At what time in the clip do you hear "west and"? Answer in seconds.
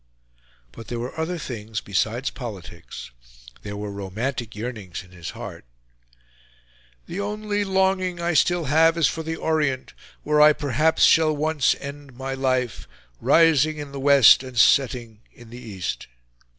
13.99-14.57